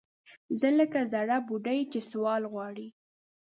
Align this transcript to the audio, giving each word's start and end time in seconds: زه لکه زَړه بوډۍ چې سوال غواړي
زه 0.59 0.69
لکه 0.79 0.99
زَړه 1.11 1.37
بوډۍ 1.47 1.79
چې 1.91 1.99
سوال 2.11 2.43
غواړي 2.53 2.87